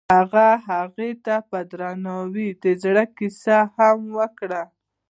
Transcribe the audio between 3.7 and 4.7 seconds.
هم وکړه.